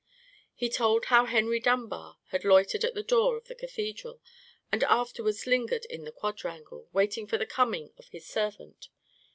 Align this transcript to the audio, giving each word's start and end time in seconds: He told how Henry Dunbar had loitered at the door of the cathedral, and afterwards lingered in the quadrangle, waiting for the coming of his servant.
He 0.55 0.67
told 0.67 1.05
how 1.05 1.25
Henry 1.25 1.59
Dunbar 1.59 2.17
had 2.29 2.43
loitered 2.43 2.83
at 2.83 2.95
the 2.95 3.03
door 3.03 3.37
of 3.37 3.45
the 3.45 3.53
cathedral, 3.53 4.19
and 4.71 4.83
afterwards 4.85 5.45
lingered 5.45 5.85
in 5.91 6.05
the 6.05 6.11
quadrangle, 6.11 6.89
waiting 6.91 7.27
for 7.27 7.37
the 7.37 7.45
coming 7.45 7.91
of 7.99 8.07
his 8.07 8.25
servant. 8.25 8.87